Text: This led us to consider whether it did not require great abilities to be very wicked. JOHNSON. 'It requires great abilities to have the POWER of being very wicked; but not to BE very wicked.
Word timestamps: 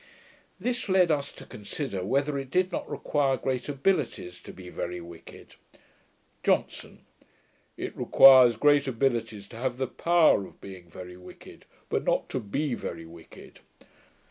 This 0.59 0.89
led 0.89 1.11
us 1.11 1.31
to 1.33 1.45
consider 1.45 2.03
whether 2.03 2.35
it 2.39 2.49
did 2.49 2.71
not 2.71 2.89
require 2.89 3.37
great 3.37 3.69
abilities 3.69 4.39
to 4.39 4.51
be 4.51 4.67
very 4.69 4.99
wicked. 4.99 5.53
JOHNSON. 6.41 7.05
'It 7.77 7.95
requires 7.95 8.55
great 8.55 8.87
abilities 8.87 9.47
to 9.49 9.57
have 9.57 9.77
the 9.77 9.85
POWER 9.85 10.47
of 10.47 10.59
being 10.59 10.89
very 10.89 11.17
wicked; 11.17 11.67
but 11.87 12.03
not 12.03 12.29
to 12.29 12.39
BE 12.39 12.73
very 12.73 13.05
wicked. 13.05 13.59